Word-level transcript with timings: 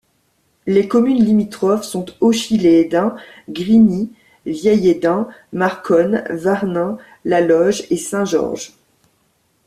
Les 0.65 0.87
communes 0.87 1.23
limitrophes 1.23 1.83
sont 1.83 2.07
Auchy-lès-Hesdin, 2.21 3.15
Grigny, 3.49 4.11
Vieil-Hesdin, 4.47 5.27
Marconne, 5.53 6.23
Wamin, 6.31 6.97
La 7.23 7.39
Loge 7.41 7.83
et 7.91 7.97
Saint-Georges. 7.97 8.73